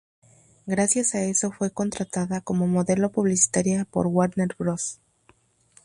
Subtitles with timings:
[0.65, 4.97] Gracias a eso, fue contratada como modelo publicitaria por Warner Bros.